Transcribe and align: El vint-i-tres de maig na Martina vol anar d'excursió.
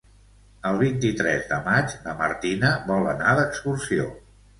El 0.69 0.77
vint-i-tres 0.77 1.43
de 1.51 1.59
maig 1.67 1.93
na 2.05 2.15
Martina 2.21 2.71
vol 2.87 3.11
anar 3.13 3.35
d'excursió. 3.41 4.09